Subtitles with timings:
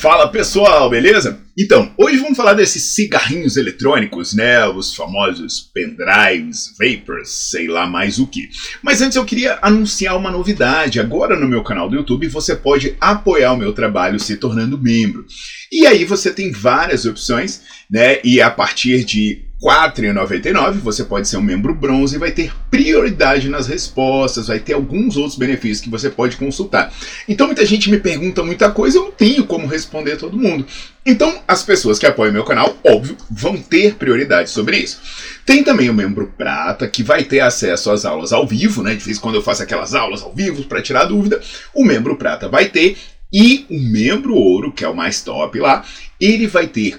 [0.00, 1.38] Fala pessoal, beleza?
[1.58, 4.66] Então, hoje vamos falar desses cigarrinhos eletrônicos, né?
[4.66, 8.48] Os famosos pendrives, vapors, sei lá mais o que.
[8.82, 10.98] Mas antes eu queria anunciar uma novidade.
[10.98, 15.26] Agora no meu canal do YouTube você pode apoiar o meu trabalho se tornando membro.
[15.70, 17.60] E aí você tem várias opções,
[17.90, 18.20] né?
[18.24, 23.48] E a partir de 4,99 você pode ser um membro bronze e vai ter prioridade
[23.50, 26.90] nas respostas, vai ter alguns outros benefícios que você pode consultar.
[27.28, 30.66] Então muita gente me pergunta muita coisa, eu não tenho como responder todo mundo.
[31.04, 34.98] Então as pessoas que apoiam meu canal, óbvio, vão ter prioridade sobre isso.
[35.44, 38.94] Tem também o membro prata que vai ter acesso às aulas ao vivo, né?
[38.94, 41.38] De vez em quando eu faço aquelas aulas ao vivo para tirar dúvida,
[41.74, 42.96] o membro prata vai ter
[43.32, 45.84] e o membro ouro, que é o mais top lá,
[46.18, 46.98] ele vai ter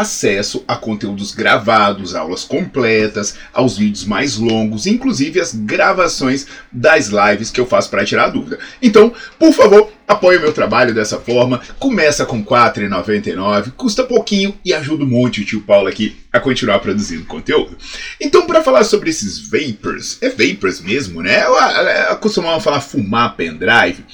[0.00, 7.50] acesso a conteúdos gravados, aulas completas, aos vídeos mais longos, inclusive as gravações das lives
[7.50, 8.58] que eu faço para tirar dúvida.
[8.80, 11.60] Então, por favor, apoie o meu trabalho dessa forma.
[11.78, 16.40] Começa com R$ 4,99, custa pouquinho e ajuda um monte o tio Paulo aqui a
[16.40, 17.76] continuar produzindo conteúdo.
[18.20, 21.44] Então, para falar sobre esses vapors, é vapors mesmo, né?
[21.44, 24.04] Eu, costumava falar fumar pendrive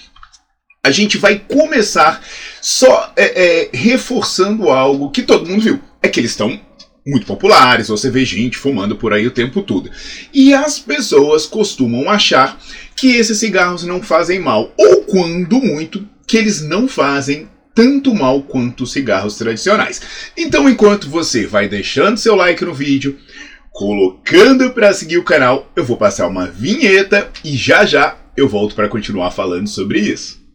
[0.83, 2.23] a gente vai começar
[2.61, 5.81] só é, é, reforçando algo que todo mundo viu.
[6.03, 6.61] É que eles estão
[7.07, 9.91] muito populares, você vê gente fumando por aí o tempo todo.
[10.33, 12.61] E as pessoas costumam achar
[12.95, 18.43] que esses cigarros não fazem mal, ou quando muito, que eles não fazem tanto mal
[18.43, 20.03] quanto os cigarros tradicionais.
[20.37, 23.17] Então, enquanto você vai deixando seu like no vídeo,
[23.71, 28.75] colocando para seguir o canal, eu vou passar uma vinheta e já já eu volto
[28.75, 30.48] para continuar falando sobre isso.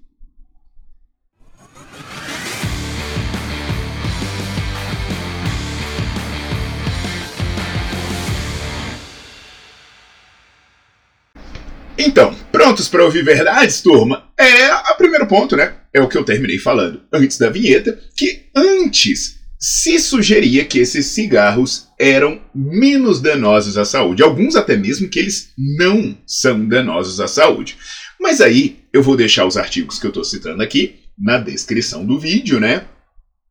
[12.05, 14.25] Então, prontos para ouvir verdades, turma?
[14.37, 15.73] É o primeiro ponto, né?
[15.93, 21.05] É o que eu terminei falando antes da vinheta, que antes se sugeria que esses
[21.05, 24.21] cigarros eram menos danosos à saúde.
[24.21, 27.77] Alguns até mesmo que eles não são danosos à saúde.
[28.19, 32.19] Mas aí eu vou deixar os artigos que eu estou citando aqui na descrição do
[32.19, 32.83] vídeo, né?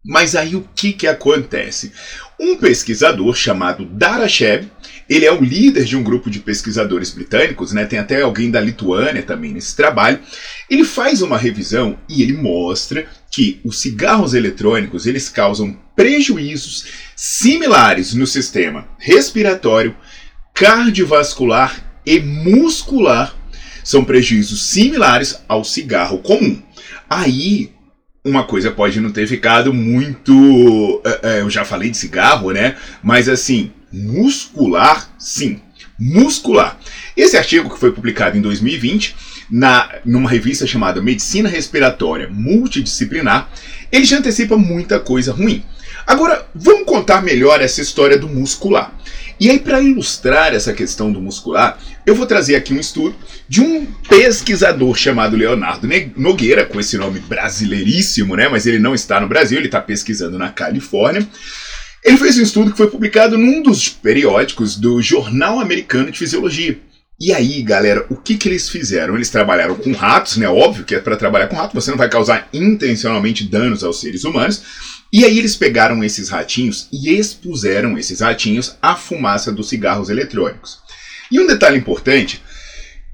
[0.05, 1.93] Mas aí o que, que acontece?
[2.39, 4.69] Um pesquisador chamado Darasheb,
[5.09, 7.85] ele é o líder de um grupo de pesquisadores britânicos, né?
[7.85, 10.19] tem até alguém da Lituânia também nesse trabalho.
[10.69, 18.13] Ele faz uma revisão e ele mostra que os cigarros eletrônicos eles causam prejuízos similares
[18.13, 19.95] no sistema respiratório,
[20.53, 23.37] cardiovascular e muscular.
[23.85, 26.61] São prejuízos similares ao cigarro comum.
[27.09, 27.73] Aí
[28.25, 31.03] uma coisa pode não ter ficado muito.
[31.23, 32.77] É, eu já falei de cigarro, né?
[33.03, 35.61] Mas assim, muscular, sim.
[35.99, 36.79] Muscular.
[37.17, 39.15] Esse artigo, que foi publicado em 2020,
[39.53, 43.51] na, numa revista chamada Medicina Respiratória Multidisciplinar,
[43.93, 45.63] ele já antecipa muita coisa ruim.
[46.07, 48.97] Agora, vamos contar melhor essa história do muscular.
[49.39, 53.15] E aí, para ilustrar essa questão do muscular, eu vou trazer aqui um estudo
[53.47, 55.87] de um pesquisador chamado Leonardo
[56.17, 58.49] Nogueira, com esse nome brasileiríssimo, né?
[58.49, 61.29] Mas ele não está no Brasil, ele está pesquisando na Califórnia.
[62.03, 66.79] Ele fez um estudo que foi publicado num dos periódicos do Jornal Americano de Fisiologia.
[67.23, 69.15] E aí, galera, o que, que eles fizeram?
[69.15, 70.49] Eles trabalharam com ratos, né?
[70.49, 74.25] Óbvio que é para trabalhar com rato, você não vai causar intencionalmente danos aos seres
[74.25, 74.61] humanos.
[75.13, 80.81] E aí eles pegaram esses ratinhos e expuseram esses ratinhos à fumaça dos cigarros eletrônicos.
[81.31, 82.43] E um detalhe importante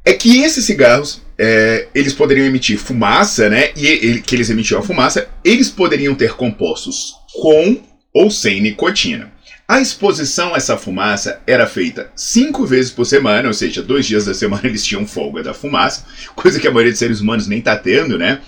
[0.07, 3.73] é que esses cigarros é, eles poderiam emitir fumaça, né?
[3.77, 7.79] E ele, que eles emitiam a fumaça, eles poderiam ter compostos com
[8.15, 9.31] ou sem nicotina.
[9.71, 14.25] A exposição a essa fumaça era feita cinco vezes por semana, ou seja, dois dias
[14.25, 17.59] da semana eles tinham folga da fumaça, coisa que a maioria dos seres humanos nem
[17.59, 18.41] está tendo, né?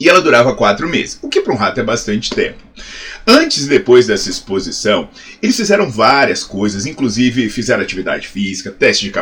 [0.00, 2.58] E ela durava quatro meses, o que para um rato é bastante tempo.
[3.26, 5.08] Antes e depois dessa exposição,
[5.40, 9.12] eles fizeram várias coisas, inclusive fizeram atividade física, teste de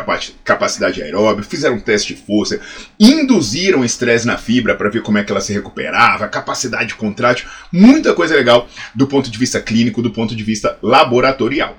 [0.43, 2.59] capacidade aeróbica, fizeram teste de força,
[2.99, 8.13] induziram estresse na fibra para ver como é que ela se recuperava, capacidade contrátil, muita
[8.13, 11.77] coisa legal do ponto de vista clínico, do ponto de vista laboratorial.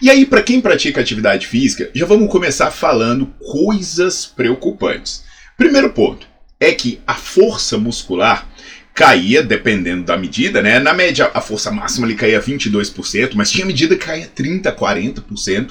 [0.00, 5.24] E aí, para quem pratica atividade física, já vamos começar falando coisas preocupantes.
[5.56, 6.26] Primeiro ponto
[6.60, 8.48] é que a força muscular
[8.94, 10.78] caía, dependendo da medida, né?
[10.78, 15.70] Na média, a força máxima ele caía 22%, mas tinha medida que caía 30%, 40%,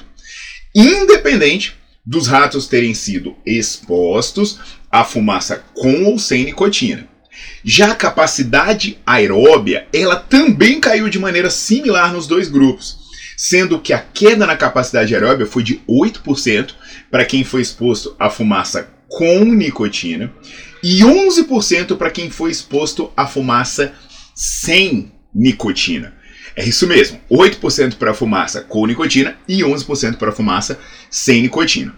[0.74, 1.74] independente
[2.04, 4.60] dos ratos terem sido expostos
[4.90, 7.08] à fumaça com ou sem nicotina.
[7.64, 12.98] Já a capacidade aeróbia, ela também caiu de maneira similar nos dois grupos,
[13.38, 16.74] sendo que a queda na capacidade aeróbia foi de 8%
[17.10, 20.32] para quem foi exposto à fumaça com nicotina
[20.84, 23.94] e 11% para quem foi exposto à fumaça
[24.34, 26.12] sem nicotina.
[26.54, 30.78] É isso mesmo, 8% para fumaça com nicotina e 11% para fumaça
[31.10, 31.94] sem nicotina.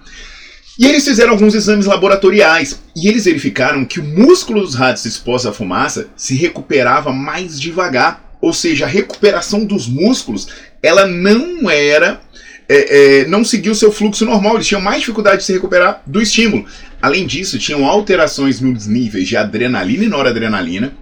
[0.79, 5.51] E eles fizeram alguns exames laboratoriais e eles verificaram que o músculo dos ratos expostos
[5.51, 10.47] à fumaça se recuperava mais devagar, ou seja, a recuperação dos músculos
[10.81, 12.21] ela não era
[12.69, 16.21] é, é, não seguiu seu fluxo normal, eles tinham mais dificuldade de se recuperar do
[16.21, 16.67] estímulo.
[17.07, 20.93] Além disso, tinham alterações nos níveis de adrenalina e noradrenalina,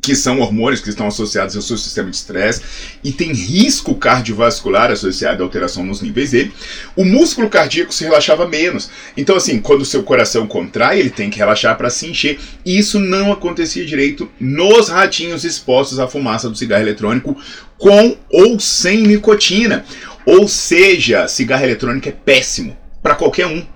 [0.00, 2.62] que são hormônios que estão associados ao seu sistema de estresse
[3.02, 6.52] e tem risco cardiovascular associado à alteração nos níveis dele.
[6.94, 8.88] O músculo cardíaco se relaxava menos.
[9.16, 12.38] Então, assim, quando o seu coração contrai, ele tem que relaxar para se encher.
[12.64, 17.36] E isso não acontecia direito nos ratinhos expostos à fumaça do cigarro eletrônico
[17.76, 19.84] com ou sem nicotina.
[20.24, 23.66] Ou seja, cigarro eletrônico é péssimo para qualquer um.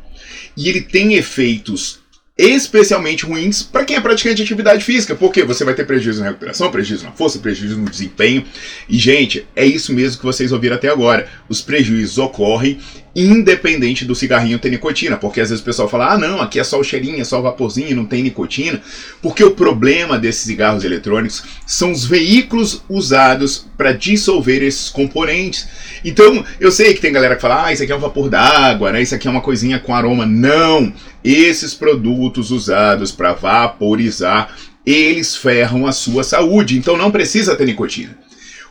[0.60, 2.00] E ele tem efeitos
[2.36, 6.28] especialmente ruins para quem é praticante de atividade física, porque você vai ter prejuízo na
[6.28, 8.44] recuperação, prejuízo na força, prejuízo no desempenho.
[8.86, 11.26] E, gente, é isso mesmo que vocês ouviram até agora.
[11.48, 12.78] Os prejuízos ocorrem
[13.14, 16.64] independente do cigarrinho ter nicotina, porque às vezes o pessoal fala: ah, não, aqui é
[16.64, 18.80] só o cheirinho, é só o vaporzinho, não tem nicotina.
[19.20, 25.68] Porque o problema desses cigarros eletrônicos são os veículos usados para dissolver esses componentes.
[26.04, 28.92] Então, eu sei que tem galera que fala: ah, isso aqui é um vapor d'água,
[28.92, 29.02] né?
[29.02, 30.24] Isso aqui é uma coisinha com aroma.
[30.24, 30.92] Não!
[31.22, 38.16] Esses produtos usados para vaporizar, eles ferram a sua saúde, então não precisa ter nicotina.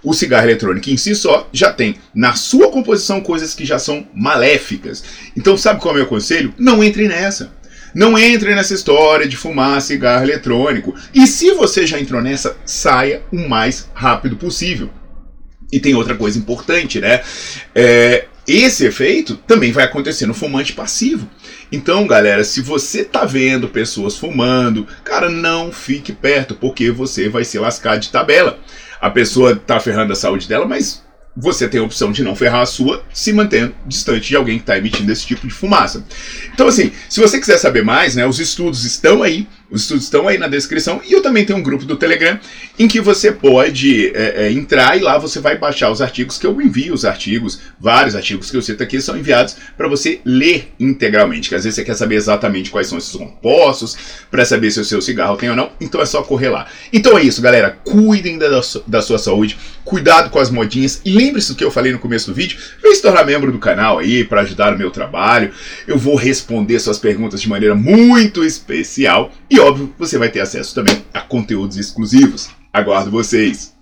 [0.04, 4.08] O cigarro eletrônico em si só já tem na sua composição coisas que já são
[4.14, 5.04] maléficas.
[5.36, 6.54] Então, sabe qual é o meu conselho?
[6.58, 7.52] Não entre nessa.
[7.94, 10.96] Não entre nessa história de fumar cigarro eletrônico.
[11.14, 14.90] E se você já entrou nessa, saia o mais rápido possível.
[15.72, 17.22] E tem outra coisa importante, né?
[17.76, 21.30] É, esse efeito também vai acontecer no fumante passivo.
[21.72, 27.46] Então, galera, se você tá vendo pessoas fumando, cara, não fique perto, porque você vai
[27.46, 28.60] se lascar de tabela.
[29.02, 31.04] A pessoa tá ferrando a saúde dela, mas
[31.36, 34.64] você tem a opção de não ferrar a sua, se mantendo distante de alguém que
[34.64, 36.04] está emitindo esse tipo de fumaça.
[36.54, 40.28] Então, assim, se você quiser saber mais, né, os estudos estão aí os estudos estão
[40.28, 42.40] aí na descrição e eu também tenho um grupo do Telegram
[42.78, 46.48] em que você pode é, é, entrar e lá você vai baixar os artigos que
[46.48, 50.74] eu envio, os artigos, vários artigos que eu cito aqui são enviados para você ler
[50.80, 51.50] integralmente.
[51.50, 53.98] Que às vezes você quer saber exatamente quais são esses compostos,
[54.32, 56.68] para saber se o seu cigarro tem ou não, então é só correr lá.
[56.92, 57.78] Então é isso, galera.
[57.84, 58.48] Cuidem da,
[58.88, 62.28] da sua saúde, cuidado com as modinhas e lembre-se do que eu falei no começo
[62.28, 62.58] do vídeo.
[62.82, 65.52] Vem se tornar membro do canal aí para ajudar no meu trabalho.
[65.88, 70.74] Eu vou responder suas perguntas de maneira muito especial e óbvio, você vai ter acesso
[70.74, 72.50] também a conteúdos exclusivos.
[72.72, 73.79] Aguardo vocês!